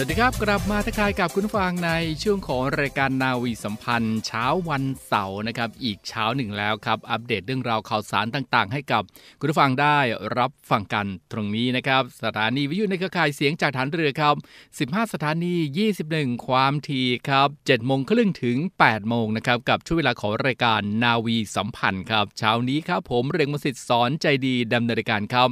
[0.00, 1.90] สวัสดีครับ กลับมาทักทายกับคุณฟังใน
[2.22, 9.02] ช่วงของรายการนาวีสัมพันธ์ เช้าวันเสาร์นะครับ อีกเช้าหนึ่งแล้วครับ อัปเดตเรื่องราวข่าวสารต่างๆ ให้กับ
[9.40, 9.98] คุณผู้ฟังได้
[10.38, 14.34] รับฟังกันตรงนี้นะครับ สถานีวิทยุในเครือข่ายเสียงจากฐานเรือครับ
[14.78, 15.54] 15 สถานี
[16.00, 25.48] 21 ความทีครับ7โมงครึ่งถึง 8 โมงนะครับ กับช่วงเวลาของรายการนาวีสัมพันธ์ครับ เช้านี้ครับผมเรงมสิทธิ์สอนใจดีดำเนินรายการครับ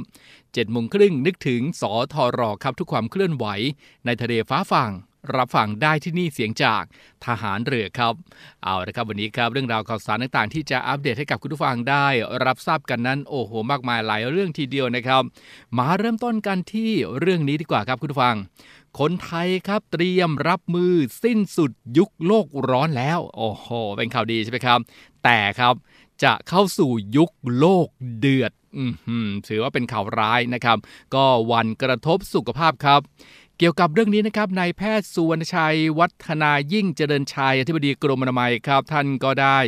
[0.57, 3.45] 7โมงครึ่งนึกถึงสอทอรอครับทุกความเคลื่อนไหว
[4.05, 4.91] ในทะเลฟ้าฝั่ง
[5.35, 6.83] รับฟังได้ที่นี่เสียงจาก
[7.25, 8.13] ทหารเรือครับ
[8.63, 12.07] เอาละครับวันนี้ครับเรื่องราวข่าวสารต่างๆ ที่จะอัปเดตให้กับคุณผู้ฟังได้
[12.45, 15.23] รับทราบกันนั้นโอ้โหมากมายหลายเรื่องทีเดียวนะครับ
[15.77, 18.35] มาเริ่มต้นกันที่เรื่องนี้ดีกว่าครับคุณผู้ฟัง
[18.99, 24.79] คนไทยครับเตรียมรับมือสิ้นสุดยุคโลกร้อนแล้ว โอ้โหเป็นข่าวดีใช่ไหมครับ
[25.23, 25.73] แต่ครับ
[26.23, 27.87] จะเข้าสู่ยุคโลก
[28.19, 28.51] เดือด
[29.47, 30.77] ถือว่าเป็นข่าวร้ายนะครับ
[31.15, 33.01] ก็วันกระทบสุขภาพครับ
[33.57, 39.59] เกี่ยวกับเรื่องนี้นะครับนายแพทย์สุวรรณชัย วัฒนายิ่งเจริญชัยอธิบดีกรมอนามัยครับ ท่านก็ได้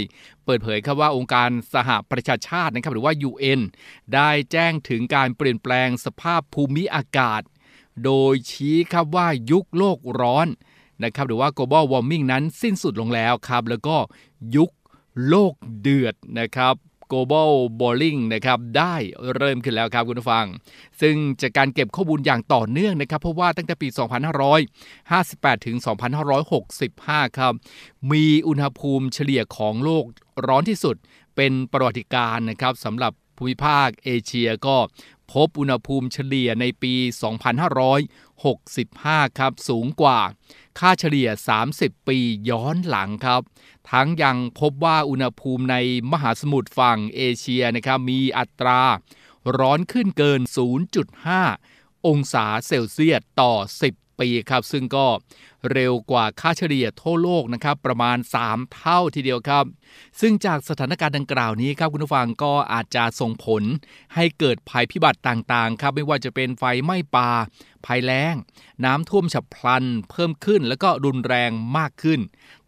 [0.45, 3.61] เปิดเผยครับว่าองค์การสหประชาชาตินะครับ หรือว่า UN
[4.13, 7.41] ได้แจ้งถึงการเปลี่ยนแปลงสภาพภูมิอากาศ
[8.05, 10.47] โดยชี้ครับว่ายุคโลกร้อน
[11.03, 13.95] นะครับหรือว่า global warming นั้นสิ้นสุดลงแล้วครับ แล้วก็
[14.55, 14.69] ยุค
[15.27, 16.75] โลกเดือดนะครับ
[17.11, 18.95] global bowling นะครับได้
[19.35, 20.45] เริ่มขึ้นแล้วครับคุณผู้ฟัง
[21.01, 23.87] ซึ่งจากการเก็บข้อมูลอย่างต่อเนื่องนะครับ เพราะว่าตั้งแต่ปี
[24.77, 25.75] 2558 ถึง
[26.57, 27.53] 2565 ครับ
[28.11, 30.03] มีอุณหภูมิเฉลี่ยของโลก
[30.47, 30.95] ร้อนที่สุด
[31.35, 34.77] เป็นประวัติการนะครับสำหรับภูมิภาคเอเชียก็
[35.31, 36.93] พบอุณหภูมิเฉลี่ยในปี
[38.55, 40.19] 2565 ครับ สูงกว่า
[40.79, 41.29] ค่าเฉลี่ย
[41.67, 42.17] 30 ปี
[42.49, 43.41] ย้อนหลังครับ
[43.91, 45.75] ทั้งยังพบว่าอุณหภูมิใน
[46.11, 48.81] มหาสมุทรฝั่งเอเชียนะครับมีอัตรา
[49.57, 50.41] ร้อนขึ้นเกิน
[51.23, 53.53] 0.5 องศาเซลเซียสต่อ
[53.89, 55.05] 10 ปีครับซึ่งก็
[55.71, 59.65] เร็วกว่าค่าเฉลี่ยทั่วโลกนะครับประมาณ 3 เท่าทีเดียวครับ
[60.19, 63.63] ซึ่งจากสถานการณ์ดังกล่าวนี้ครับคุณผู้ฟังก็อาจจะส่งผล
[64.15, 67.29] ให้เกิดภัยพิบัติต่างๆครับไม่ว่าจะเป็นไฟไหม้ป่า
[67.85, 68.35] ภัยแล้ง
[68.85, 72.19] น้ำท่วมฉับพลัน เพิ่มขึ้นแล้วก็รุนแรงมากขึ้น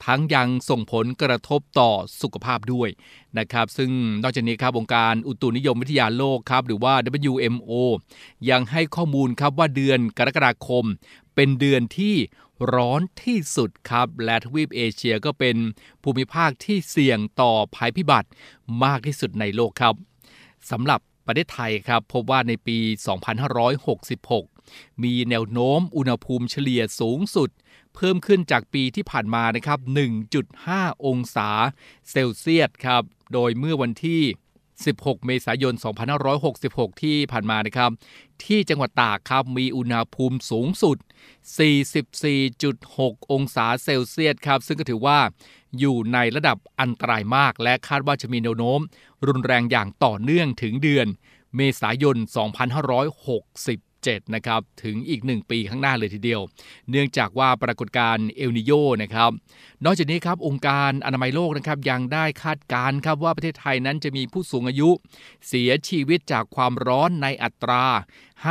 [0.05, 1.91] ทั้งยังส่งผลกระทบต่อ
[2.21, 2.89] สุขภาพด้วย
[3.37, 3.91] นะครับ ซึ่ง
[4.23, 6.93] นอกจากนี้ครับองค์การอุตุนิยมวิทยาโลกครับ หรือว่า
[7.31, 7.71] WMO
[8.49, 10.85] ยังให้ข้อมูลครับว่าเดือนกรกฎาคม
[11.43, 12.15] เป็นเดือนที่
[12.73, 15.55] ร้อนที่สุดครับ และทวีปเอเชียก็เป็น
[16.03, 18.29] ภูมิภาคที่เสี่ยงต่อภัยพิบัติ
[18.83, 19.95] มากที่สุดในโลกครับ
[20.71, 22.77] สำหรับประเทศไทยครับพบว่าในปี
[23.65, 27.49] 2566 มีแนวโน้มอุณหภูมิเฉลี่ยสูงสุด
[27.95, 29.79] เพิ่มขึ้นจากปีที่ผ่านมานะครับ
[30.41, 31.49] 1.5 องศา
[32.09, 33.03] เซลเซียสครับ
[33.33, 34.21] โดยเมื่อวันที่
[34.85, 35.73] 16 เมษายน
[36.37, 37.91] 2566 ที่ผ่านมานะครับ
[38.43, 40.97] ที่จังหวัดตากครับมีอุณหภูมิสูงสุด
[42.33, 45.19] 44.6 องศาเซลเซียสครับ ซึ่งก็ถือว่า
[45.79, 48.79] อยู่ในระดับอันตรายมาก และคาดว่าจะมีแนวโน้ม
[49.27, 51.07] รุนแรงอย่างต่อเนื่องถึงเดือน
[51.55, 56.41] เมษายน 2560 7 นะครับถึงอีก 1 ปีข้างหน้าเลยทีเดียว
[56.89, 58.71] เนื่องจากว่าปรากฏการณ์เอลนิโย
[59.03, 59.31] นะครับ
[59.85, 64.89] นอกจากนี้ครับองค์การอนามัยโลกนะครับยังได้คาดการณ์ครับว่าประเทศไทยนั้นจะมีผู้สูงอายุ
[65.47, 67.85] เสียชีวิตจากความร้อนในอัตรา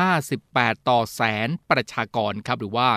[0.07, 2.89] 58 ต่อแสนประชากรครับหรือว่า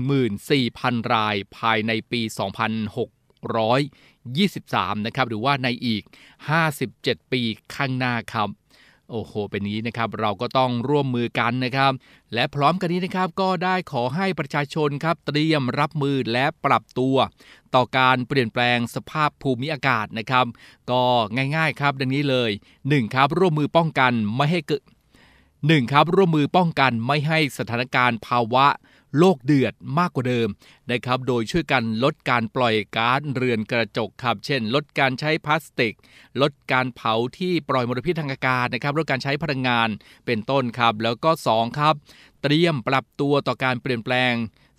[0.00, 6.02] 14,000 รายภายในปี 2623 นะครับหรือว่าในอีก
[6.66, 7.42] 57 ปี
[7.74, 8.48] ข้างหน้าครับ
[9.10, 11.92] โอ้โห เป็นนี้นะครับเราก็ต้องร่วมมือกันนะครับ
[12.34, 17.16] และพร้อมกันนี้นะครับก็ได้ขอให้ประชาชนครับเตรียมรับมือและปรับตัว
[17.74, 20.46] ต่อการเปลี่ยนแปลงสภาพภูมิอากาศนะครับ
[20.90, 21.02] ก็
[21.56, 22.50] ง่ายๆครับ ดังนี้เลย
[22.82, 23.14] 1.
[23.14, 24.82] ครับร่วมมือป้องกันไม่ให้เกิด
[25.36, 25.92] 1.
[25.92, 28.66] ครับร่วมมือป้องกันไม่ให้สถานการณ์ภาวะ
[29.18, 30.48] โลกเดือดมากกว่าเดิม
[30.90, 35.94] นะครับโดยช่วยกันลดการปล่อยก๊าซเรือนกระจกครับเช่น ลดการใช้พลาสติก
[36.42, 39.88] ลดการเผาที่ปล่อยมลพิษทางอากาศนะครับลดการใช้พลังงาน
[40.26, 41.94] เป็นต้นครับ แล้วก็ 2 ครับ
[42.42, 44.34] เตรียมปรับตัวต่อการเปลี่ยนแปลง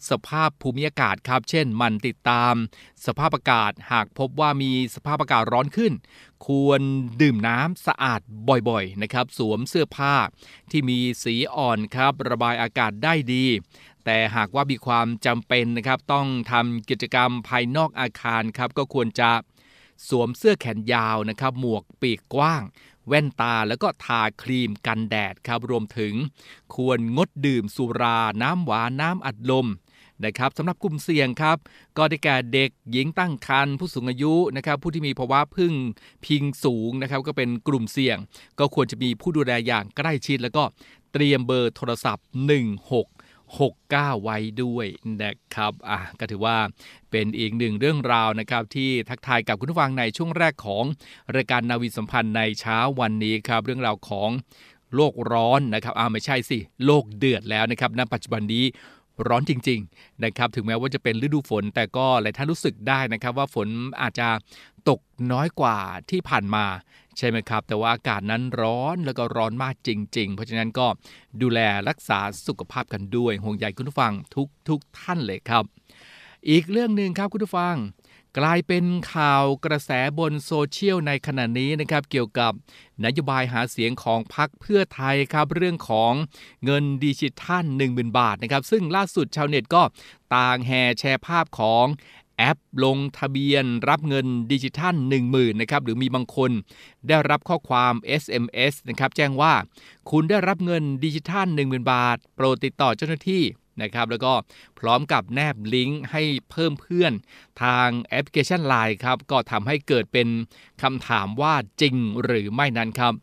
[0.10, 2.54] สภาพภูมิอากาศครับ เช่น มันติดตาม
[3.06, 5.94] สภาพอากาศหากพบว่ามีสภาพอากาศร้อนขึ้น
[6.48, 6.82] ควร
[7.22, 8.22] ดื่มน้ำสะอาด
[8.70, 10.16] บ่อยๆนะครับ สวมเสื้อผ้า
[10.72, 13.46] ที่มีสีอ่อนครับ ระบายอากาศได้ดี
[14.10, 19.32] แต่หากว่ามีความจำเป็นนะครับต้องทำกิจกรรมภายนอกอาคารครับก็ควรจะ
[20.10, 22.64] สวมเสื้อแขนยาวนะครับ หมวกปีกกว้าง
[23.08, 26.14] แว่นตาแล้วก็ทาครีมกันแดดครับรวมถึง
[26.76, 29.68] ควรงดดื่มสุรา น้ำหวานน้ำอัดลม
[30.26, 31.58] นะครับสำหรับกลุ่มเสี่ยงครับ
[31.98, 35.74] ก็ได้แก่เด็กหญิงตั้งครรภ์ผู้สูงอายุนะครับผู้ที่มีภาวะพึ่ง
[36.26, 38.18] พิงสูงนะครับก็เป็นกลุ่มเสี่ยง
[38.60, 40.64] ก็ควรจะมีผู้ดูแลอย่างใกล้ชิด แล้วก็
[41.14, 42.26] เตรียมเบอร์โทรศัพท์
[43.56, 44.88] 69 ไว้ด้วย
[45.24, 46.58] นะครับอะก็ถือว่า
[47.12, 50.84] เป็นอีกหนึ่งเรื่องราวนะครับ ที่ทักทายกับคุณผู้ฟังในช่วงแรกของ
[51.36, 54.30] รายการนาวีสัมพันธ์ในเช้าวันนี้ครับ เรื่องราวของ
[54.96, 58.66] โลกร้อนนะครับอ่าไม่ใช่สิ โลกเดือดแล้วนะครับณปัจจุบันนี้
[59.28, 63.68] ร้อนจริง ๆ นะครับ ถึงแม้ว่าจะเป็นฤดูฝน แต่ก็หลายท่านรู้สึกได้นะครับ ว่าฝน
[64.02, 64.28] อาจจะ
[64.90, 65.00] ตก
[65.32, 65.78] น้อยกว่า
[66.12, 66.66] ที่ผ่านมา
[67.18, 70.88] ใช่ไหมครับ แต่ว่าอากาศนั้นร้อนแล้วก็ร้อนมากจริง ๆ เพราะฉะนั้นก็
[71.42, 71.60] ดูแล
[71.90, 75.64] รักษาสุขภาพกันด้วยห่วงใยคุณผู้ฟังทุกทุกท่านเลยครับ
[76.50, 77.76] อีกเรื่องหนึ่งครับคุณผู้ฟัง
[78.40, 82.52] กลายเป็นข่าวกระแสบนโซเชียลในขณะนี้นะครับ เกี่ยวกับ
[83.06, 86.14] นโยบายหาเสียงของพรรคเพื่อไทยครับ เรื่องของ
[86.66, 89.84] เงินดิจิทัล 10,000 บาทนะครับ ซึ่งล่าสุดชาวเน็ตก็
[90.36, 91.86] ต่างแห่แชร์ภาพของ
[92.38, 94.96] แอปลงทะเบียนรับเงินดิจิทัล
[95.28, 96.52] 10,000นะครับหรือมีบางคน
[97.08, 99.54] ได้รับข้อความ SMS นะครับแจ้งว่า
[100.12, 103.44] คุณได้รับเงินดิจิทัล 10,000 บาท โปรดติดต่อเจ้าหน้าที่
[103.82, 104.34] นะครับแล้วก็
[104.80, 107.14] พร้อมกับแนบลิงก์ให้เพิ่มเพื่อน
[107.64, 110.28] ทางแอปพลิเคชัน Line ครับก็ทำให้เกิดเป็น
[110.82, 113.14] คำถามว่าจริงหรือไม่นั้นครับ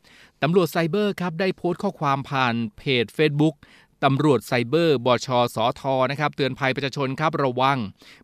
[0.42, 3.54] ตำรวจไซเบอร์ครับได้โพสต์ข้อความผ่านเพจ Facebook
[4.04, 7.78] ตำรวจไซเบอร์บชสทนะครับเตือนภัยประชาชนครับระวัง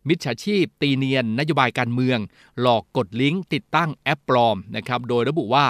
[0.07, 2.19] มิจฉาชีพ ตีเนียน นโยบายการเมือง
[2.61, 5.67] หลอกกดลิงก์ติดตั้งแอปปลอมนะครับโดยระบุว่า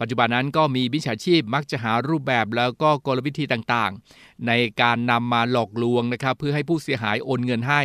[0.00, 7.82] ปัจจุบันนั้นก็มีมิจฉาชีพมักจะหารูปแบบแล้วก็กลวิธีต่างๆ ในการนำมาหลอกลวงนะครับเพื่อให้ผู้เสียหายโอนเงินให้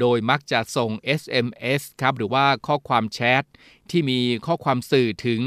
[0.00, 0.90] โดยมักจะส่ง
[1.20, 3.42] SMS ครับหรือว่าข้อความแชท
[3.90, 5.40] ที่มีข้อความสื่อถึง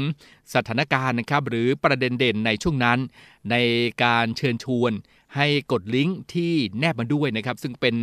[0.54, 2.98] สถานการณ์นะครับหรือประเด็นเด่นในช่วงนั้น
[3.50, 3.56] ใน
[4.04, 4.92] การเชิญชวน
[5.36, 7.96] ให้กดลิงก์ที่แนบมาด้วยนะครับ ซึ่งเป็น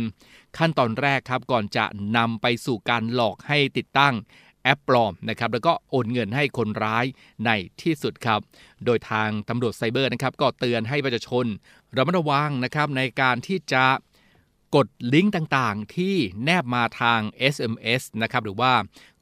[0.58, 1.84] ขั้นตอนแรกครับ ก่อนจะ
[2.16, 4.14] นำไปสู่การหลอกให้ติดตั้ง
[4.62, 7.04] แอปปลอมนะครับแล้วก็โอนเงินให้คนร้าย
[7.44, 7.50] ใน
[7.82, 8.40] ที่สุดครับ
[8.84, 11.46] โดยทางตำรวจไซเบอร์นะครับ ก็เตือนให้ประชาชน
[11.96, 13.84] ระมัดระวังนะครับในการที่จะ
[14.76, 17.20] กดลิงก์ต่างๆ ที่แนบมาทาง
[17.54, 18.72] SMS นะครับหรือว่า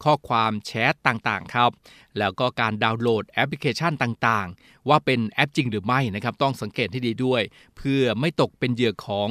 [0.05, 1.71] ข้อความแชทต่างๆครับ
[2.19, 7.43] แล้วก็การดาวน์โหลดแอปพลิเคชันต่างๆ ว่าเป็นแอปจริงหรือไม่นะครับ ต้องสังเกตให้ดีด้วย
[7.77, 9.29] เพื่อไม่ตกเป็นเหยื่อของ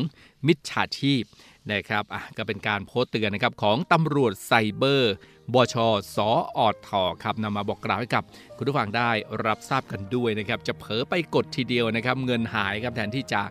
[0.48, 1.24] มิจฉาชีพ
[1.72, 5.14] นะครับอะก็เป็นการโพสต์เตือนนะครับของตำรวจไซเบอร์
[5.54, 5.76] บช
[6.16, 8.24] สออทอครับนำมาบอกกล่าวให้กับ
[8.58, 9.10] คุณผู้ฟังได้
[9.46, 13.42] รับทราบกันด้วยนะครับ จะเผลอไปกดทีเดียวนะครับ เงินหายครับแทนที่จะ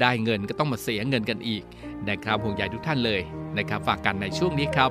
[0.00, 1.64] ได้เงินก็ต้องมาเสียเงินกันอีก
[2.08, 3.20] นะครับห่วงใยทุกท่านเลย
[3.58, 4.90] นะครับ ฝากกันในช่วงนี้ครับ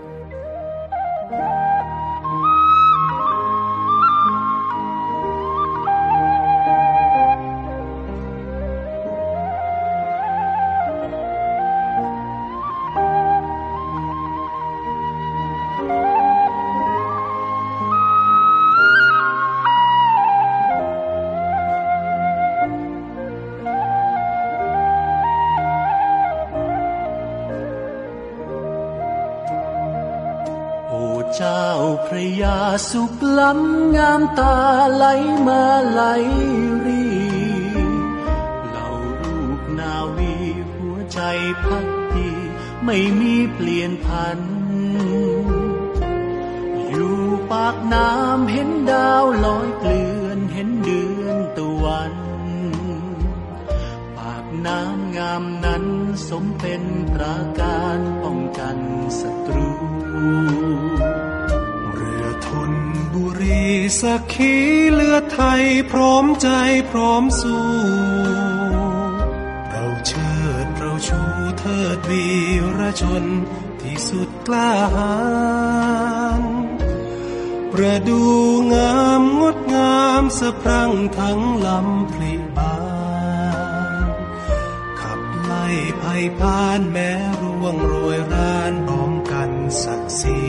[31.42, 31.64] จ้า
[32.06, 32.58] พระยา
[32.92, 34.56] สุขล้ำงามตา
[34.96, 35.06] ไหล
[35.48, 36.02] มาไหล
[36.86, 37.06] รี
[38.70, 38.88] เหล่า
[39.22, 40.34] ลูกนาวี
[40.72, 41.20] หัวใจ
[41.64, 42.30] พักดี
[42.86, 44.40] ไม่มีเปลี่ยนพัน
[46.90, 47.18] อยู่
[47.52, 52.16] ปากน้ำเห็นดาวลอยเกลื่อนเห็นเดือนตะวัน
[54.18, 55.86] ปากน้ำงามนั้น
[56.28, 58.78] สมเป็นปราการป้องกัน
[59.20, 59.70] ศัตรู
[64.02, 64.54] สักขี
[64.94, 66.50] เลือดไทยพร้อมใจ
[66.90, 67.66] พร้อมสู้
[69.70, 70.34] เราเชิ
[70.66, 71.22] ดเราชู
[71.60, 72.26] เทิดวี
[72.80, 73.24] รชน
[73.82, 75.14] ที่สุดกล้าหา
[76.42, 76.44] ญ
[77.72, 78.24] ประดู
[78.74, 82.78] งามงดงามสะพรั่งทั้งลำพริบา
[84.00, 84.08] น
[85.00, 85.66] ขับไล่
[86.02, 89.52] ภัยพานแม้ร่วงโรยรานพร้อมกัน
[89.84, 90.40] ศักดิ์ศรี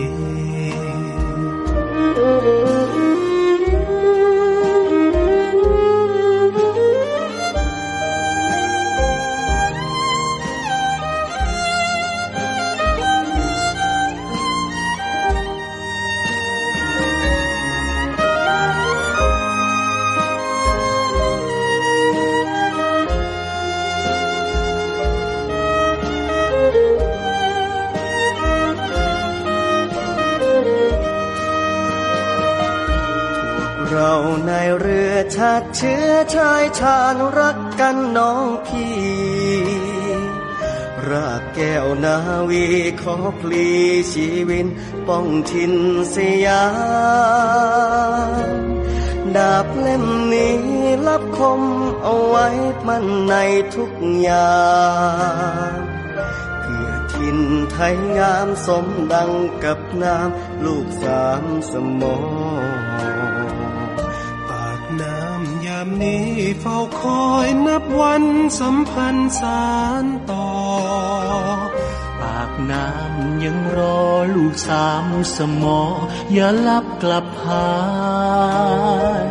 [42.51, 42.65] วี
[43.03, 43.69] ขอพลี
[44.13, 44.67] ชีวิน
[45.07, 45.75] ป้องทิน
[46.15, 46.65] สยา
[48.53, 48.65] ม
[49.37, 50.57] ดาบเล่มนี้
[51.07, 51.61] รับคม
[52.03, 52.47] เอาไว้
[52.87, 53.35] มันใน
[53.75, 54.59] ทุกอย่า
[55.73, 55.79] ง
[56.61, 57.39] เพื่อทิน
[57.71, 59.31] ไทยงามสมดัง
[59.65, 62.17] กับน้ำลูกสามสมอ
[64.49, 66.27] ปากน้ำยามนี้
[66.61, 68.25] เฝ้าคอยนับวัน
[68.59, 69.65] สัมพันธ์สา
[70.03, 70.49] รต่อ
[72.71, 74.01] น้ำยังรอ
[74.35, 75.07] ลูกสาม
[75.37, 75.81] สมอ
[76.33, 77.73] อย่าลับกลับหา
[79.27, 79.29] ย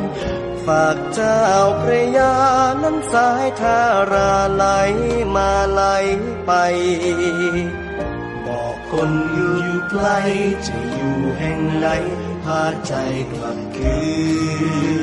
[0.65, 1.43] ฝากเจ้า
[1.81, 2.33] พระยา
[2.81, 3.79] นั้นสายทา
[4.11, 4.65] ราไหล
[5.35, 5.83] มาไหล
[6.45, 6.51] ไป
[8.45, 9.57] บอกคนอยู่
[9.89, 10.07] ไกล
[10.67, 11.87] จะอยู่แห่งไหน
[12.43, 12.93] พาใจ
[13.31, 13.97] กลับคื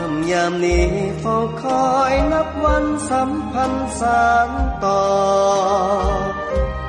[0.00, 0.86] ากน้ำยามนี้
[1.20, 4.48] เฝ้าคอยนับวันสัมพันธ์สาร
[4.84, 5.04] ต่อ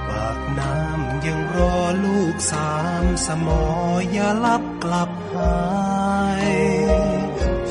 [0.10, 2.74] ปากน้ำยังรอลูกสา
[3.04, 3.63] มสมอ
[4.12, 5.68] อย่าลับกลับหา
[6.48, 6.50] ย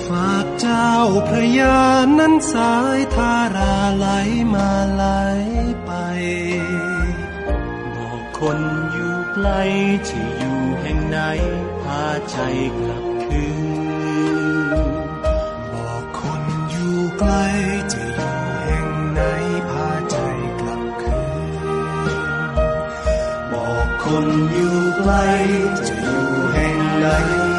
[0.07, 0.93] ฝากเจ้า
[1.29, 1.81] พระยา
[2.19, 4.07] นั้นสายทาราไหล
[4.55, 5.05] มาไหล
[5.85, 5.93] ไป
[7.95, 8.59] บอกคน
[8.93, 9.49] อยู่ไกล
[10.09, 11.19] จะอยู่แห่งไหน
[11.83, 12.39] พาใจ
[12.79, 13.68] กลับคืน
[17.31, 17.43] ไกล
[17.93, 19.21] จะอยู่แห่งไหน
[19.71, 20.17] พาใจ
[20.61, 21.21] กลับคื
[22.03, 22.19] น
[23.53, 25.13] บอกคนอยู่ไกล
[25.87, 27.07] จะอยู่แห่งใด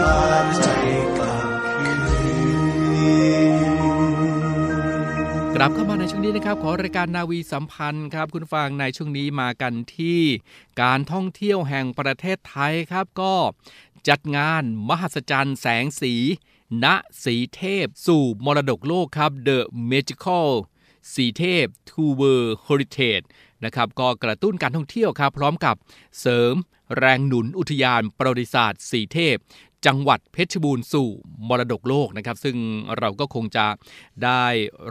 [0.02, 0.22] พา
[0.56, 0.68] ใจ
[1.18, 2.02] กลับคืน
[5.56, 10.22] กลับเข้ามาในช่วงนี้นะครับ ขอรายการนาวีสัมพันธ์ครับ คุณฟังในช่วงนี้มากันที่
[10.82, 13.34] การท่องเที่ยวแห่งประเทศไทยครับก็
[14.10, 16.16] จัดงานมหัศจรรย์แสงสี
[16.84, 16.86] ณ
[17.24, 19.60] สีเทพ สู่มรดกโลกครับ The
[19.92, 20.50] Magical
[21.14, 23.26] สีเทพ To World Heritage
[23.66, 25.76] นะครับก็กระตุ้นการท่องเที่ยวครับ พร้อมกับ
[26.20, 26.54] เสริม
[26.98, 29.36] แรงหนุนอุทยานประวัติศาสตร์สีเทพ
[29.86, 31.10] จังหวัดเพชรบูรณ์สู่
[31.48, 32.58] มรดกโลกนะครับ ซึ่ง
[33.00, 33.66] เราก็คงจะ
[34.24, 34.46] ได้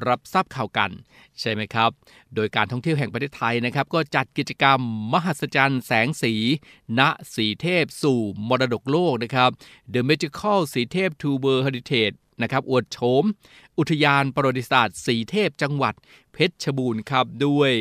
[0.07, 0.91] รับทราบข่าวกัน
[1.41, 1.91] ใช่ไหมครับ
[2.35, 4.79] โดยการท่องเที่ยวแห่งประเทศไทยนะครับ ก็จัดกิจกรรม
[5.13, 6.35] มหัศจรรย์แสงสี
[6.99, 7.01] ณ
[7.35, 9.51] สีเทพสู่มรดกโลกนะครับ
[9.93, 13.25] The Magical สีเทพ To World Heritage นะครับอวดโฉม
[13.79, 15.95] อุทยานประวัติศาสตร์สีเทพจังหวัด
[16.33, 17.73] เพชรบูรณ์ครับด้วย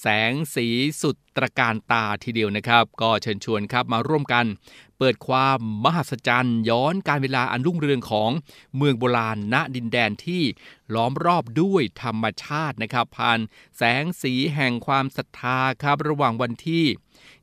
[0.00, 0.66] แสงสี
[1.02, 4.46] สุดตระการตาทีเดียวนะครับ ก็เชิญชวนครับมาร่วมกัน
[4.98, 8.30] เปิดความมหัศจรรย์ย้อนการเวลาอันรุ่งเรืองของ
[8.76, 10.42] เมืองโบราณณดินแดนที่
[10.94, 13.38] ล้อมรอบด้วยธรรมชาตินะครับผ่าน
[13.76, 16.84] แสงสีแห่งความศรัทธาครับระหว่างวันที่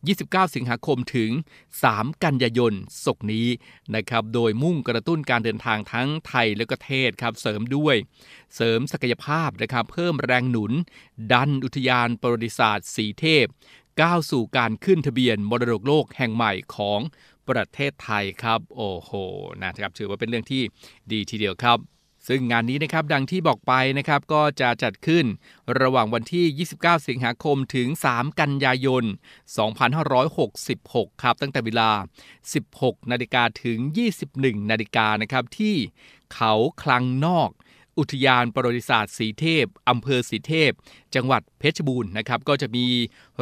[0.07, 1.31] 29 สิงหาคมถึง
[1.77, 2.73] 3 กันยายน
[3.05, 3.47] ศกนี้
[3.95, 7.95] นะครับ โดยมุ่งกระตุ้นการเดินทางทั้งไทยและก็เทศครับ เสริมด้วย
[8.55, 10.71] เสริมศักยภาพนะครับ เพิ่มแรงหนุน
[11.33, 13.45] ดันอุทยานประวัติศาสตร์สีเทพ
[14.01, 16.99] ก้าวสู่การขึ้นทะเบียนมรดกโลกแห่งใหม่ของ
[17.49, 19.11] ประเทศไทยครับ โอ้โห
[19.63, 20.61] นะครับ ถือว่าเป็นเรื่องที่
[21.11, 21.77] ดีทีเดียวครับ
[22.27, 25.25] ซึ่งงานนี้นะครับดังที่บอกไปนะครับก็จะจัดขึ้น
[25.81, 29.03] ระหว่างวันที่ 29 สิงหาคมถึง 3 กันยายน
[30.47, 31.89] 2566 ครับ ตั้งแต่เวลา
[32.49, 33.77] 16 นาฬิกาถึง
[34.25, 35.75] 21 นาฬิกานะครับที่
[36.33, 37.49] เขาคลังนอก
[37.99, 40.71] อุทยานประวัติศาสตร์สีเทพอำเภอสีเทพ
[41.15, 42.85] จังหวัดเพชรบูรณ์นะครับ ก็จะมี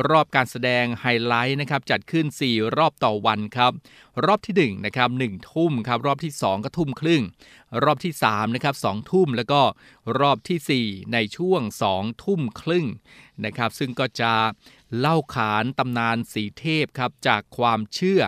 [0.10, 3.72] รอบการแสดงไฮไลท์นะครับ จัดขึ้น 4 รอบต่อวันครับ
[4.26, 7.24] รอบที่1นะครับ1ทุ่มครับ รอบที่ 2 ก็ทุ่มครึ่ง
[7.84, 9.62] รอบที่3นะครับ2ทุ่มแล้วก็
[10.20, 11.62] รอบทีสี่4 ในช่วง
[11.92, 12.86] 2 ทุ่มครึ่ง
[13.46, 14.34] นะครับ ซึ่งก็จะ
[14.98, 18.22] เล่าขานตำนานสีเทพครับ จากความเชื่อ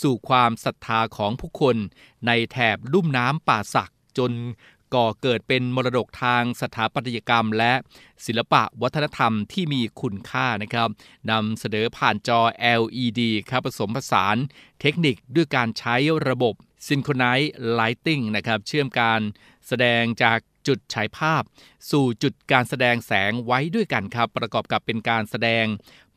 [0.00, 1.76] สู่ความศรัทธาของผู้คน
[2.26, 4.32] ในแถบลุ่มน้ำป่าสักจน
[4.94, 7.72] ก่อเกิดเป็นมรดกทางสถาปัตยกรรม และ
[8.26, 10.88] ศิลปะวัฒนธรรมที่มีคุณค่านะครับ
[11.30, 12.40] นำเสนอผ่านจอ
[12.80, 13.20] LED
[13.50, 14.36] ครับผสมผสาน
[14.80, 15.96] เทคนิคด้วยการใช้
[16.28, 16.54] ระบบ
[16.86, 19.20] Synchronize Lighting นะครับเชื่อมการ
[19.68, 21.42] แสดงจากจุดฉายภาพ
[21.90, 25.64] สู่จุดการแสดงแสงไว้ด้วยกันครับ ประกอบกับเป็นการแสดง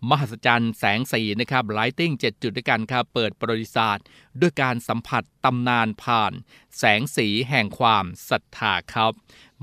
[0.10, 4.05] มหัศจรรย์แสงสีนะครับไลติง7จุดด้วยกันครับ เปิดประวัติศาสตร์
[4.41, 6.33] ด้วยการสัมผัสตำนานผ่าน
[6.77, 9.12] แสงสีแห่งความศรัทธาครับ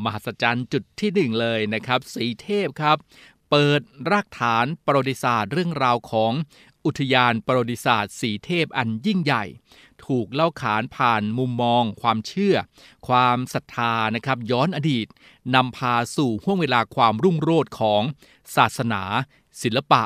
[0.04, 2.96] มหัศจรรย์จุดที่หนึ่งเลยนะครับ สีเทพครับ
[3.50, 3.80] เปิด
[4.10, 6.32] รากฐานประวัติศาสตร์เรื่องราวของ
[6.84, 9.44] อุทยานประวัติศาสตร์สีเทพอันยิ่งใหญ่
[10.06, 12.56] ถูกเล่าขานผ่านมุมมอง ความเชื่อ
[13.08, 15.06] ความศรัทธานะครับย้อนอดีต
[15.54, 18.02] นำพาสู่ห่วงเวลาความรุ่งโรจน์ของ
[18.56, 19.02] ศาสนา
[19.62, 20.02] ศิลปะ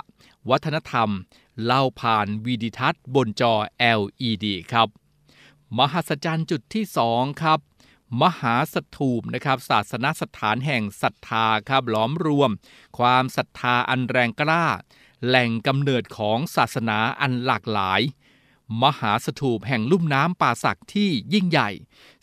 [0.51, 1.11] วัฒนธรรม
[1.65, 3.55] เล่าผ่านวีดิทัศน์บนจอ
[3.99, 4.89] LED ครับ
[5.79, 7.59] มหัศจรรย์จุดที่สองครับ
[8.23, 12.51] มหาสถูปนะครับศาสนสถานแห่งศรัทธาครับหลอมรวม
[12.99, 14.65] ความศรัทธาอันแรงกล้า
[15.27, 18.01] แหล่งกำเนิดของศาสนาอันหลากหลาย
[18.83, 21.71] มหาสถูปแห่งลุ่มน้ำป่าสักที่ยิ่งใหญ่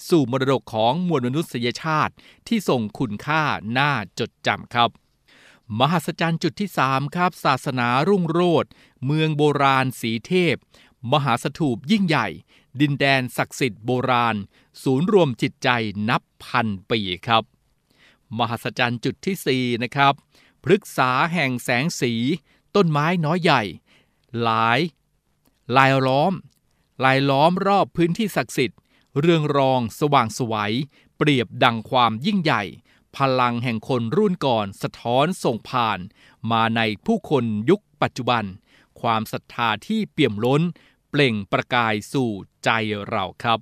[0.08, 2.14] สู่มรดกของมวลมนุษยชาติ
[2.48, 3.44] ที่ส่งคุณค่า
[3.78, 4.90] น่าจดจำครับ
[5.80, 8.72] มหัศจรรย์จุดที่ 3 ครับ ศาสนารุ่งโรจน์
[9.06, 10.56] เมืองโบราณสีเทพ
[11.12, 12.28] มหาสถูปยิ่งใหญ่
[12.82, 14.36] ดินแดนศักดิ์สิทธิ์โบราณ
[14.84, 15.70] ศูนย์รวมจิตใจ
[16.10, 17.44] นับพันปีครับ
[18.38, 20.14] มหัศจรรย์จุดที่ 4 นะครับ
[20.64, 22.14] พฤกษาแห่งแสงสี
[22.76, 23.62] ต้นไม้น้อยใหญ่
[24.42, 24.80] หลาย
[25.76, 26.34] ลายล้อม
[27.04, 28.80] ลายล้อมรอบพื้นที่ศักดิ์สิทธิ์
[29.20, 30.74] เรื่องรองสว่างสวัย
[31.18, 32.64] เปรียบดังความยิ่งใหญ่
[33.18, 36.00] พลังแห่งคนรุ่นก่อนสะท้อนส่งผ่าน
[36.52, 38.44] มาในผู้คนยุคปัจจุบัน
[39.02, 40.62] ความศรัทธาที่เปี่ยมล้น
[41.10, 42.32] เปล่งประกายสู่
[42.64, 42.70] ใจ
[43.10, 43.60] เราครับ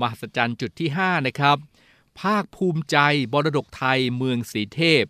[0.00, 1.58] มหัศจรรย์จุดที่ 5 นะครับ
[2.20, 2.98] ภาคภูมิใจ
[3.32, 5.04] มรดกไทยเมืองสีเทพ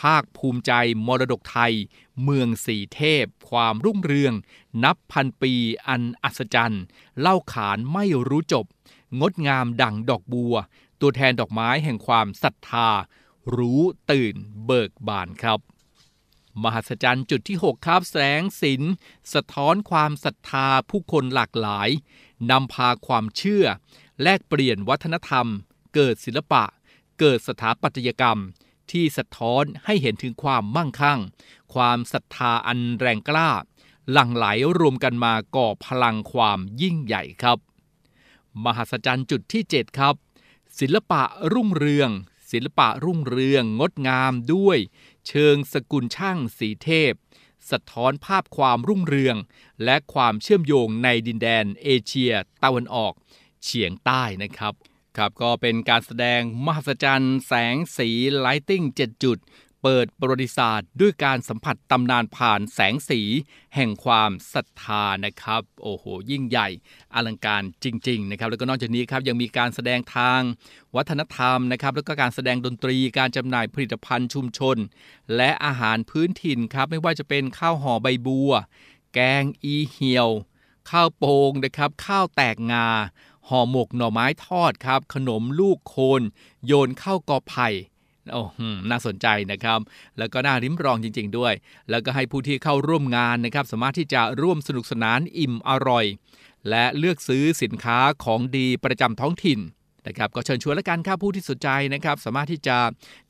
[0.00, 0.72] ภาคภูมิใจ
[1.06, 1.74] มรดกไทย
[2.24, 4.34] เมืองสีเทพ ความรุ่งเรือง
[4.84, 5.52] นับพันปี
[5.88, 6.82] อันอัศจรรย์
[7.20, 8.66] เล่าขานไม่รู้จบ
[9.20, 10.54] งดงามดั่งดอกบัว
[11.00, 12.88] ตัวแทนดอกไม้แห่งความศรัทธา
[13.56, 14.34] รู้ตื่น
[14.66, 15.58] เบิกบานครับ
[16.62, 18.82] มหัศจรรย์จุดที่ 6 ครับแสงสิน
[19.34, 21.88] สะท้อนความศรัทธาผู้คนหลากหลาย
[22.50, 23.64] นำพาความเชื่อ
[24.22, 25.46] แลกเปลี่ยนวัฒนธรรม
[25.94, 26.64] เกิดศิลปะ
[27.20, 28.38] เกิดสถาปัตยกรรม
[28.90, 31.20] ที่สะท้อนให้เห็นถึงความมั่งคั่ง
[31.74, 33.50] ความศรัทธาอันแรงกล้า
[34.12, 34.46] หลั่งไหล
[34.78, 37.58] รวมกันมาก่อพลังความยิ่งใหญ่ครับ
[38.64, 40.14] มหัศจรรย์จุดที่ 7 ครับ
[40.78, 42.10] ศิลปะรุ่งเรือง
[42.50, 44.78] ศิลปะรุ่งเรืองงดงามด้วย
[45.28, 47.12] เชิงสกุลช่างศรีเทพ
[47.70, 49.36] สะท้อนภาพความรุ่งเรือง
[49.84, 52.32] และความเชื่อมโยงในดินแดนเอเชีย
[52.64, 53.12] ตะวันออก
[53.64, 54.74] เฉียงใต้นะครับ
[55.16, 59.38] ครับก็เป็นการแสดงมหัศจรรย์แสงสี lighting 7จุด
[59.82, 63.20] เปิดประวัติศาสตร์ ด้วยการสัมผัสตำนานผ่านแสงสี
[63.74, 66.68] แห่งความศรัทธานะครับ โอ้โห ยิ่งใหญ่
[67.14, 70.40] อลังการจริง ๆ นะครับ แล้วก็นอกจากนี้ครับยังมีการแสดงทาง
[70.96, 74.76] วัฒนธรรมนะครับ แล้วก็การแสดงดนตรีการจำหน่ายผลิตภัณฑ์ชุมชน
[75.36, 78.52] และอาหารพื้นถิ่นครับ ไม่ว่าจะเป็นข้าวห่อใบบัว
[79.14, 80.30] แกงอีเหี่ยว
[80.90, 82.86] ข้าวโป่งนะครับ ข้าวแตกงา
[83.48, 86.22] ห่อหมกหน่อไม้ทอดครับ ขนมลูกโคน
[86.66, 87.68] โยนข้าวกอไผ่
[88.32, 88.42] โอ้
[88.90, 89.80] น่าสนใจนะครับ
[90.18, 91.52] แล้วก็น่าริมรองจริง ๆ ด้วย
[91.90, 96.04] แล้วก็ให้ผู้ที่เข้าร่วมงานนะครับ สามารถที่จะร่วมสนุกสนานอิ่มอร่อย
[96.68, 99.60] และเลือกซื้อสินค้าของดีประจำท้องถิ่น
[100.06, 102.76] นะครับก็เชิญชวนและกันครับผู้ที่สนใจนะครับ สามารถที่จะ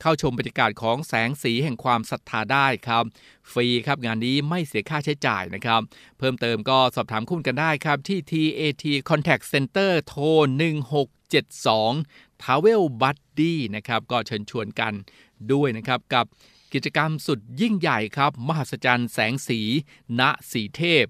[0.01, 3.03] เข้าชมบรรยากาศของแสงสีแห่งความศรัทธาได้ครับ
[3.51, 5.81] ฟรีครับงานนี้ไม่เสียค่าใช้จ่ายนะครับ
[6.19, 10.23] เพิ่มเติมก็สอบถามคุณกันได้ครับที่ TAT Contact Center โทร
[11.11, 14.93] 1672 Travel Buddy นะครับก็เชิญชวนกัน
[15.51, 16.25] ด้วยนะครับกับ
[16.73, 19.59] กิจกรรมสุดยิ่งใหญ่ครับ มหัศจรรย์แสงสี
[20.19, 21.05] ณ สีเทพ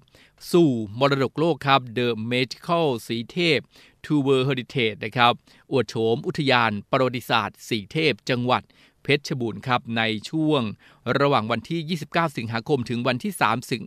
[0.52, 3.58] สู่มรดกโลกครับ The Magical สีเทพ
[4.04, 5.32] To World Heritage นะครับ
[5.72, 8.62] อวดโฉมอุทยานประวัติศาสตร์ สีเทพ จังหวัด
[9.02, 10.62] เพชรบูรณ์ครับ ในช่วง
[11.20, 13.82] ระหว่างวันที่ 29 สิงหาคมถึงวันที่ 3 สิง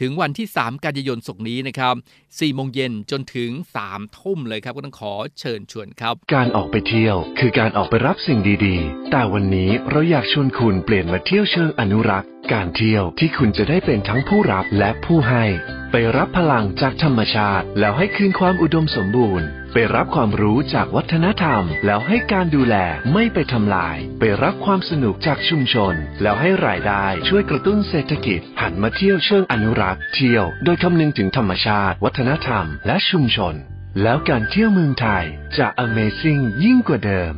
[0.00, 3.50] ถึงวันที่ 3 กันยายนศกนี้นะครับ4โมงเย็นจนถึง
[3.84, 15.44] 3 ทุ่มเลยครับ ก็ต้องขอเชิญชวนครับ การออกไปเที่ยว คือการออกไปรับสิ่งดีๆ แต่วันนี้เราอยากชวนคุณเปลี่ยนมาเที่ยวเชิงอนุรักษ์ การเที่ยวที่คุณจะได้เป็นทั้งผู้รับและผู้ให้
[15.92, 22.76] ไปรับพลังจากธรรมชาติ แล้วให้คืนความอุดมสมบูรณ์ ไปรับความรู้จากวัฒนธรรม แล้วให้การดูแล
[23.12, 33.54] ไม่ไปทำลาย ไปรับความสนุกจากชุมชน แล้วให้รายได้ช่วยกระตุ้นเศรษฐกิจ หันมาเที่ยวเชิงอนุรักษ์เที่ยว โดยคำนึงถึงธรรมชาติ วัฒนธรรม และชุมชน
[34.02, 35.24] แล้วการเที่ยวเมืองไทย
[35.58, 37.34] จะ Amazing ยิ่งกว่าเดิม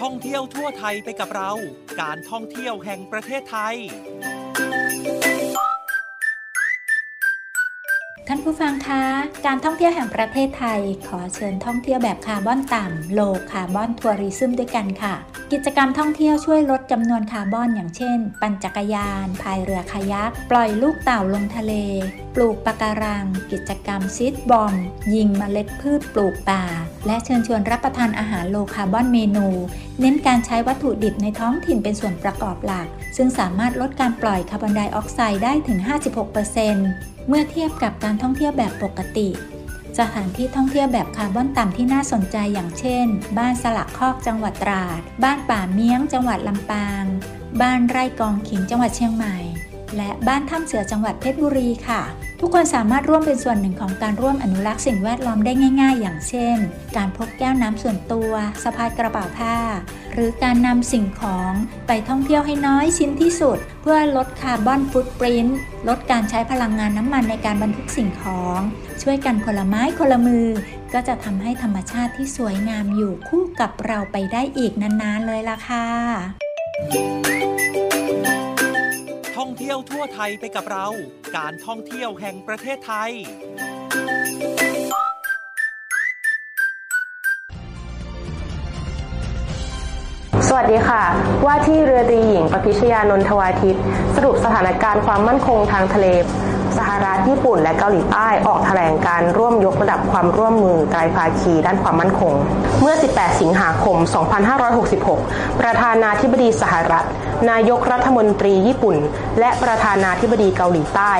[0.00, 1.52] ท่องเที่ยวทั่วไทยไปกับเรา
[2.00, 3.74] การท่องเที่ยวแห่งประเทศไทย
[8.30, 9.04] ท่านผู้ฟังคะ
[9.46, 13.20] การท่องเที่ยวแห่งประเทศไทย ขอเชิญท่องเที่ยวแบบคาร์บอนต่ำ low
[13.52, 15.14] carbon tourism ด้วยกันค่ะ
[15.52, 21.72] กิจกรรมท่องเที่ยวช่วยลดจำนวนคาร์บอนอย่างเช่น ปั่นจักรยานพายเรือคายัก ปล่อยลูกเต่าลงทะเล
[22.34, 24.74] ปลูกปะการัง กิจกรรม seed bomb
[25.14, 26.62] ยิงเมล็ดพืชปลูกป่า
[27.06, 29.48] และเชิญชวนรับประทานอาหาร low carbon menu
[30.00, 35.78] เน้นการใช้วัตถุดิบในท้องถิ่นเป็นส่วนประกอบหลัก ซึ่งสามารถลดการปล่อยคาร์บอนไดออกไซด์ได้ถึง
[36.54, 39.28] 56%เมื่อเทียบกับการท่องเที่ยวแบบปกติ
[39.98, 43.06] สถานที่ท่องเที่ยวแบบคาร์บอนต่ำที่น่าสนใจอย่างเช่น
[43.38, 47.04] บ้านสลักคอกจังหวัดตราด บ้านป่าเหมี้ยงจังหวัดลำปาง
[47.60, 49.36] บ้านไร่กองขิงจังหวัดเชียงใหม่
[49.96, 52.02] และบ้านถ้ำเสือจังหวัดเพชรบุรีค่ะ
[52.40, 56.56] ทุกคนสามารถร่วมเป็นส่วนหนึ่งของการร่วมอนุรักษ์สิ่งแวดล้อมได้ง่าย ๆ อย่างเช่น
[56.96, 59.56] การพกแก้วน้ำส่วนตัวสะพายกระเป๋าผ้า
[60.12, 61.52] หรือการนำสิ่งของ
[61.86, 68.60] ไปท่องเที่ยวให้น้อยชิ้นที่สุด เพื่อลดคาร์บอนฟุตปรินต์ลดการใช้พลังงานน้ำมันในการบรรทุกสิ่งของ
[69.02, 70.48] ช่วยกันคนละไม้คนละมือ
[70.92, 75.86] ก็จะทำให้ธรรมชาติที่สวยงามอยู่คู่กับเราไปได้อีกนานๆเลยล่ะค่ะ
[79.38, 80.86] ท่องเที่ยวทั่วไทยไปกับเรา
[81.36, 83.10] การท่องเที่ยวแห่งประเทศไทย
[90.48, 91.02] สวัสดีค่ะ
[91.46, 93.76] ว่าที่เรือตรีหญิงประพิชยานนทวาทิต
[94.16, 96.06] สรุปสถานการณ์ความมั่นคงทางทะเล
[96.78, 102.34] สหรัฐญี่ปุ่น และเกาหลีใต้ออกแถลงการร่วมยกระดับความร่วมมือไตรภาคีด้านความมั่นคง
[102.80, 103.96] เมื่อ 18 สิงหาคม
[104.78, 107.06] 2566 ประธานาธิบดีสหรัฐ
[107.50, 108.96] นายกรัฐมนตรีญี่ปุ่น
[109.40, 111.12] และประธานาธิบดีเกาหลีใต้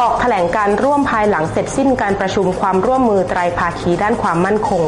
[0.00, 4.82] ออกแถลงการร่วมภายหลังเสร็จสิ้นการประชุมความร่วมมือไตรภาคีด้านความมั่นคง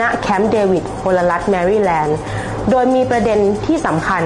[0.00, 2.18] ณ แคมป์เดวิดโพลรัฐแมริแลนด์
[2.70, 4.22] โดยมีประเด็นที่สำคัญ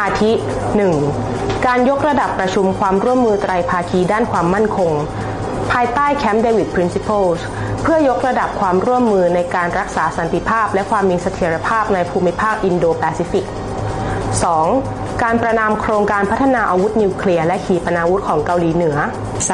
[0.00, 1.31] อาทิ 1.
[1.66, 4.92] การยกระดับประชุมความร่วมมือไตรภาคีด้านความมั่นคง
[5.72, 7.40] ภายใต้แคมป์เดวิด Principles
[7.82, 13.46] เพื่อยกระดับความร่วมมือในการรักษาสันติภาพ และความมีเสถียรภาพในภูมิภาคอินโดแปซิฟิก
[14.54, 15.22] 2.
[15.22, 18.96] การประนามโครงการพัฒนาอาวุธนิวเคลียร์และขีปนาวุธของเกาหลีเหนือ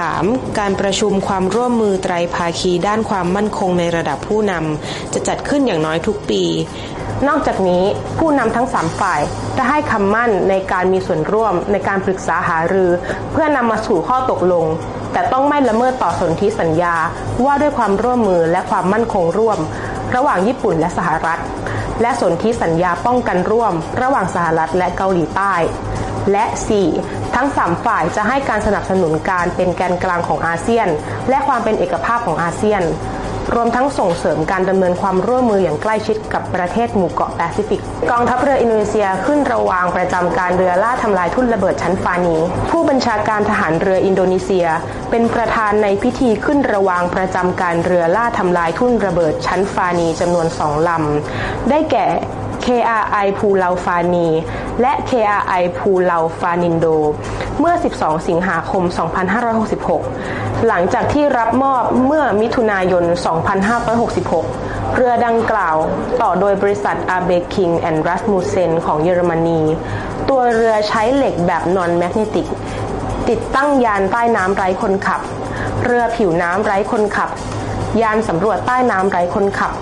[0.00, 0.58] 3.
[0.58, 6.42] การประชุมความร่วมมือไตรภาคีด้านความมั่นคงในระดับผู้นำจะจัดขึ้นอย่างน้อยทุกปี
[7.26, 7.85] นอกจากนี้
[8.18, 9.20] ผู้นำทั้ง 3 ฝ่าย
[9.54, 12.90] ได้ให้คำมั่นในการมีส่วนร่วมในการปรึกษาหารือ
[13.33, 14.64] เพื่อนำมาสู่ข้อตกลง
[15.12, 16.94] แต่ต้องไม่ละเมิดต่อสนธิสัญญา
[17.44, 19.59] ว่าด้วยความร่วมมือและความมั่นคงร่วม
[20.14, 21.40] ระหว่างญี่ปุ่นและสหรัฐ
[22.02, 25.54] และสนธิสัญญาป้องกันร่วม ระหว่างสหรัฐและเกาหลีใต้
[26.33, 26.44] และ
[26.90, 27.35] 4.
[27.35, 30.88] ทั้ง 3 ฝ่ายจะให้การสนับสนุนการเป็นแกนกลางของอาเซียน
[31.28, 32.83] และความเป็นเอกภาพของอาเซียน
[33.54, 37.80] รวมทั้งส่งเสริมการดำเนินความร่วมมืออย่างใกล้ชิดกับประเทศหมู่เกาะแปซิฟิก
[38.11, 42.37] กองทัพเรืออินโดนีเซียขึ้นระวางประจำการเรือล่าทำลายทุ่นระเบิดชั้นฟานี
[42.70, 44.66] ผู้บัญชาการทหารเรืออินโดนีเซีย
[45.11, 52.06] เป็นประธานในพิธีขึ้นระวางประจำการเรือล่าทำลายทุ่นระเบิดชั้นฟานีจำนวนสองลำได้แก่
[52.64, 54.28] KRI ภูเลาฟานี
[54.80, 56.86] และ KRI ภูเลาฟานิลโด
[57.60, 58.82] เมื่อ 12 สิงหาคม
[60.14, 63.04] 2566 หลังจากที่รับมอบเมื่อมิถุนายน
[64.20, 65.76] 2566 เรือดังกล่าว
[66.22, 69.60] ต่อโดยบริษัท Abeking and Rasmussen ของเยอรมนี
[70.28, 72.46] ตัวเรือใช้เหล็กแบบ non-magnetic
[73.28, 75.20] ติดตั้งยานใต้น้ำไร้คนขับ
[75.84, 77.30] เรือผิวน้ำไร้คนขับ
[78.02, 79.72] ยานสำรวจใต้น้ำไร้คนขับ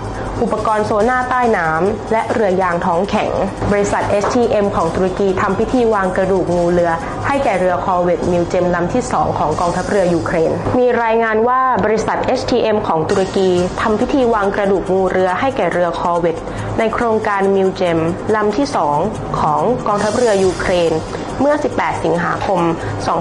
[0.43, 3.31] อุปกรณ์โซนาร์ใต้น้ำและเรือยางท้องแข็ง
[3.71, 6.91] บริษัท STM ของตุรกีทำพิธีวางกระดูกงูเรือ
[7.27, 13.49] ให้แก่เรือคอร์เวต MILGEM ลำที่ 2 ของกองทัพเรือยูเครน มีรายงานว่าบริษัท STM ของตุรกี
[13.81, 16.37] ทำพิธีวางกระดูกงูเรือให้แก่เรือคอร์เวต
[16.79, 17.99] ในโครงการมิวเจม
[18.35, 18.67] ลำที่
[19.03, 20.91] 2 ของกองทัพเรือยูเครน
[21.39, 22.61] เมื่อ 18 สิงหาคม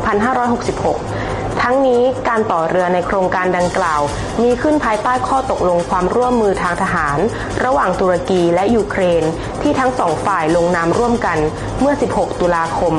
[0.05, 1.36] 2566
[1.69, 4.01] ทั้งนี้การต่อเรือในโครงการดังกล่าว
[4.43, 7.19] มีขึ้นภายใต้ข้อตกลงความร่วมมือทางทหาร
[7.65, 9.23] ระหว่างตุรกีและยูเครน
[9.63, 11.39] ที่ทั้งสองฝ่ายลงนามร่วมกัน
[11.81, 12.95] เมื่อ 16 ตุลาคม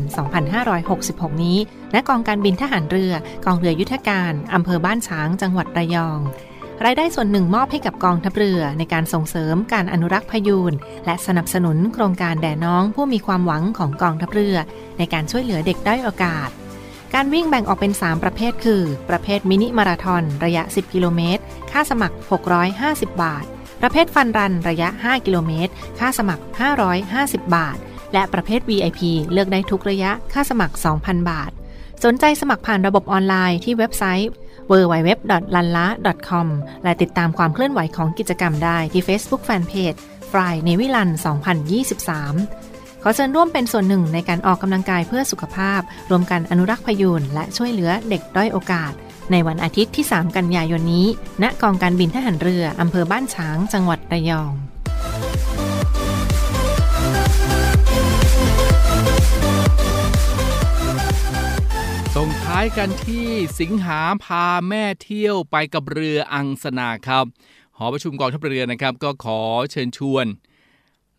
[0.67, 1.57] 2566 นี้
[1.93, 3.13] ณกองการบินทหารเรือ
[3.45, 6.19] กองเรือยุทธการอำเภอบ้านช้างจังหวัดระยอง
[6.85, 10.73] รายได้ส่วนหนึ่งมอบให้กับกองทัพเรือในการส่งเสริมการอนุรักษ์พยูน
[11.05, 14.55] และสนับสนุนโครงการแด่น้องผู้มีความหวังของกองทัพเรือ
[14.97, 16.49] ในการช่วยเหลือเด็กได้โอกาส
[17.13, 21.41] การวิ่งแบ่งออกเป็น 3 ประเภทคือ ประเภทมินิมาราทอนระยะ 10 กิโลเมตร
[21.71, 22.15] ค่าสมัคร
[22.69, 23.45] 650 บาท
[23.81, 26.43] ประเภทฟันรันระยะ 5 กิโลเมตร ค่าสมัคร
[26.99, 27.77] 550 บาท
[28.13, 31.51] และประเภท VIP เลือกได้ทุกระยะ ค่าสมัคร 2,000 บาท
[32.03, 34.29] สนใจสมัครผ่านระบบออนไลน์ที่เว็บไซต์
[34.69, 36.47] www.lanla.com
[36.83, 39.99] และติดตามความเคลื่อนไหวของกิจกรรมได้ที่ Facebook Fanpage
[40.31, 48.93] Fly n a v y l a n 2023 ขอเชิญร่วมเป็นส่วนหนึ่งในการออกกำลังกายเพื่อสุขภาพ รวมกันอนุรักษ์พยูนและช่วยเหลือเด็กด้อยโอกาส
[49.31, 51.07] ในวันอาทิตย์ที่ 3 กันยายนนี้
[51.43, 54.53] ณ กองการบินทหารเรืออำเภอบ้านฉาง จังหวัดระยอง
[62.17, 67.25] ส่งท้ายกันที่สิงหาพาแม่เที่ยวไปกับเรืออังสนาครับ
[67.77, 69.39] หอประชุมกองทัพเรือนะครับ ก็ขอ
[69.71, 70.25] เชิญชวน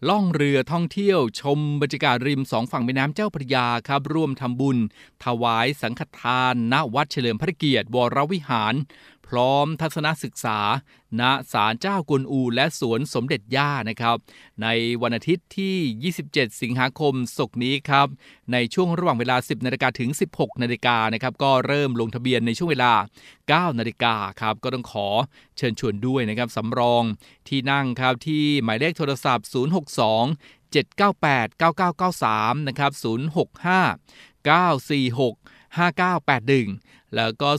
[0.08, 4.78] ล่องเรือท่องเที่ยวชมบรรยากาศริมสองฝั่งแม่น้ำเจ้าพระยาครับ ร่วมทำบุญ
[5.24, 8.74] ถวายสังฆทานณวัดเฉลิมพระเกียรติวรวิหาร
[9.36, 10.58] ร้อมทัศนศึกษา
[11.20, 14.16] ณศาลเจ้ากวนอู และสวนสมเด็จย่านะครับ
[14.62, 14.68] ใน
[15.02, 18.06] วันอาทิตย์ที่ 27 สิงหาคมศกนี้ครับ
[18.52, 22.92] ในช่วงระหว่างเวลา 10นาฬิกาถึง 16นาฬิกานะครับ ก็เริ่มลงทะเบียนในช่วงเวลา
[23.72, 25.06] 9นาฬิกาครับ ก็ต้องขอ
[25.56, 27.02] เชิญชวนด้วยนะครับสำรอง
[27.48, 31.48] ที่นั่งครับที่หมายเลขโทรศัพท์ 062 798
[32.02, 37.50] 9993 นะครับ 065 946 5981 แล้วก็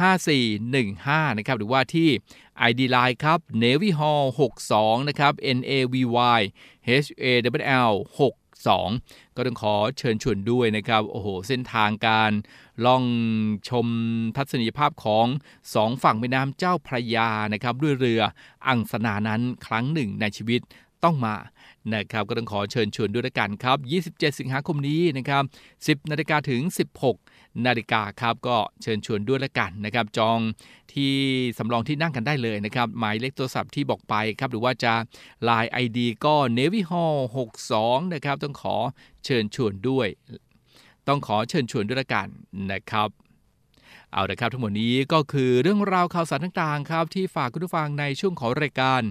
[0.00, 2.08] 024755415 นะครับ หรือว่าที่
[2.68, 4.24] ID Line ครับ Navy Hall
[4.66, 5.94] 62 นะครับ N A V
[6.38, 6.40] Y
[7.04, 7.24] H A
[7.60, 7.92] W L
[8.60, 12.32] 62ก็ต้องขอเชิญชวนด้วยนะครับ โอ้โห เส้นทางการ
[12.86, 13.04] ล่อง
[13.68, 13.86] ชม
[14.36, 15.26] ทัศนียภาพของ
[15.74, 18.22] สองฝั่งแม่น้ำเจ้าพระยานะครับ ด้วยเรือ
[18.66, 20.60] อังสนานั้นครั้งหนึ่งในชีวิต
[21.04, 21.34] ต้องมา
[21.94, 25.42] นะครับก็ต้องขอเชิญชวนด้วยกันครับ 27 สิงหาคมนี้นะครับ
[25.78, 26.60] 10 นาฬิกาถึง
[27.12, 30.38] 16 นาฬิกาครับก็เชิญชวนด้วยละกันนะครับ จอง
[30.92, 31.14] ที่
[31.58, 34.92] สำรองที่นั่งกันได้เลยนะครับ หมายเลขโทรศัพท์ที่บอกไปครับ หรือว่าจะ
[35.48, 37.18] Line ID ก็ Navy Hall
[37.66, 38.74] 62 นะครับ ต้องขอ
[39.24, 40.08] เชิญชวนด้วย
[41.08, 42.26] ต้องขอเชิญชวนด้วยละกัน
[42.72, 43.08] นะครับ
[44.12, 49.02] เอาละครับทั้งหมดนี้ก็คือเรื่องราวข่าวสารต่างๆครับ ที่ฝากคุณผู้ฟังในช่วงของรายการ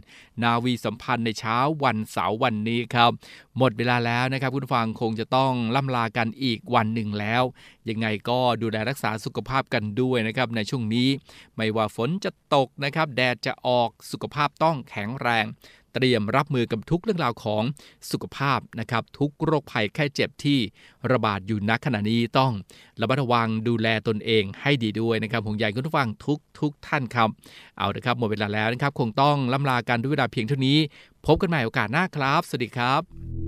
[0.43, 3.11] นาวีสัมพันธ์ในเช้าวันเสาร์วันนี้ครับ
[3.57, 7.43] หมดเวลาแล้วนะครับคุณผู้ฟังคงจะต้องล่ำลากันอีกวันหนึ่งแล้ว
[7.89, 11.09] ยังไงก็ดูแลรักษาสุขภาพกันด้วยนะครับในช่วงนี้
[11.55, 15.45] ไม่ว่าฝนจะตกนะครับแดดจะออกสุขภาพต้องแข็งแรง
[15.93, 17.63] เตรียมรับมือกับทุกเรื่องราวของ
[18.11, 20.59] สุขภาพนะครับทุกโรคภัยแค่เจ็บที่
[21.11, 22.51] ระบาดอยู่ณขณะนี้ต้อง
[23.01, 27.29] ระมัดระวังดูแลตนเองให้ดีด้วยนะครับผมใหญ่คุณผู้ฟังทุกทุกท่านครับ
[27.77, 30.77] เอาละครับหมดเวลาแล้วนะครับ คงต้องล่ำลากันด้วยเวลาเพียงเท่านี้
[31.25, 33.38] พบกันใหม่โอกาสหน้าครับ สวัสดีครับ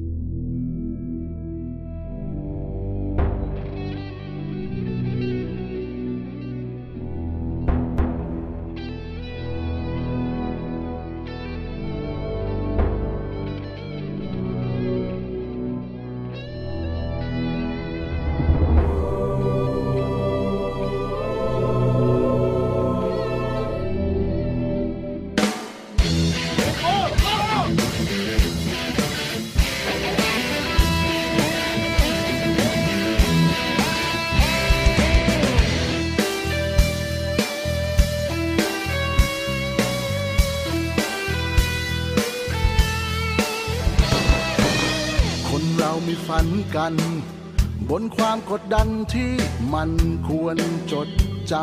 [49.13, 49.33] ที่
[49.73, 49.91] มัน
[50.27, 50.57] ควร
[50.91, 51.07] จด
[51.51, 51.53] จ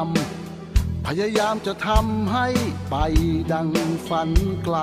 [0.48, 2.48] ำ พยายามจะทำให้
[2.90, 2.96] ไป
[3.52, 3.68] ดัง
[4.08, 4.30] ฝัน
[4.64, 4.76] ไกล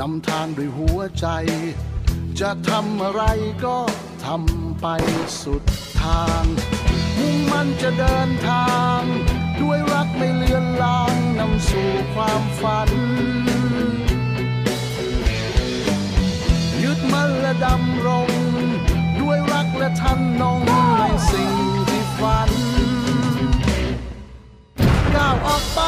[0.00, 1.26] นำทางด้วยหัวใจ
[2.40, 3.22] จะทำอะไร
[3.64, 3.78] ก็
[4.24, 4.86] ทำไป
[5.42, 5.62] สุด
[6.02, 6.44] ทาง
[7.18, 9.00] มุ่งมันจะเดินทาง
[9.60, 12.90] ด้วยรักไม่เลือนลางนำสู่ความฝัน
[16.82, 18.28] ยึดมันและดำรง
[19.20, 20.60] ด้วยรัก และท่านนง
[20.98, 21.52] ในสิ่ง
[21.88, 22.50] ที่ฝัน
[25.14, 25.80] ก้าวออกไป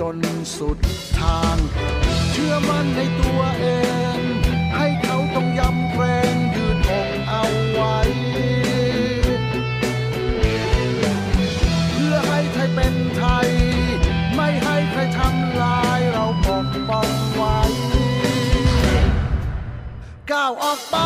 [0.00, 0.18] จน
[0.56, 0.78] สุด
[1.18, 1.56] ทาง
[2.32, 3.66] เชื่อมั่นในตัวเอ
[4.16, 4.18] ง
[4.76, 6.04] ให้เขาต้องยำเกร
[6.34, 7.98] งยืดอกเอาไว้
[11.92, 13.48] เพื่อให้ไทยเป็นไทย
[14.34, 17.58] ไม่ให้ใครทำลายเราปกป้องไว้
[20.30, 20.96] ก้าวออกไป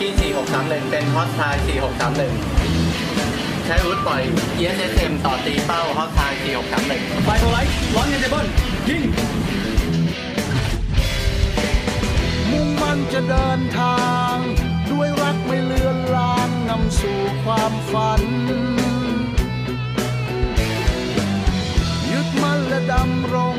[0.00, 0.12] กี้
[0.56, 1.56] 4631 เป็นฮอตไทย
[2.80, 4.22] 4631 ใช้อาวุธปล่อย
[4.58, 6.32] ESSM ต่อตีเป้าฮอตไทย
[6.78, 8.46] 4631ไฟโทไลท์ร้อนเงินเดบน
[8.88, 9.02] ยิง
[12.50, 14.00] มุ่งมั่นจะเดินทา
[14.32, 14.36] ง
[14.90, 18.22] ด้วยรักไม่เลือนลางนำสู่ความฝัน
[22.10, 23.56] ยึดมั่นและดำรง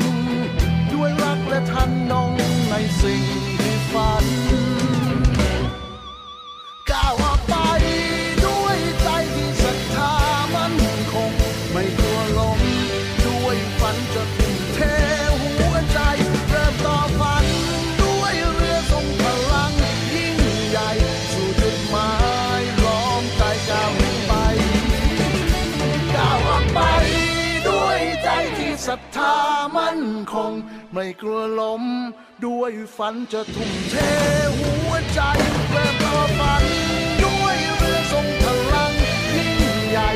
[0.92, 2.32] ด้วยรักและทันนง
[2.70, 3.51] ในสิ่ง
[28.94, 29.36] ศรัทธา
[29.76, 30.02] มั่น
[30.32, 30.52] คง
[30.92, 31.82] ไม่กลัวล้ม
[32.44, 33.94] ด้วยฝันจะทุ่มเท
[34.58, 35.20] หัวใจ
[35.68, 36.64] เพื่อฝัน
[37.24, 38.92] ด้วยเรือทรงพลัง
[39.34, 39.52] ยิ่ง
[39.90, 40.08] ใหญ่